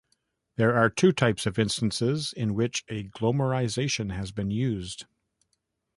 [0.55, 5.05] There are two types of instances in which a Glomarization has been used.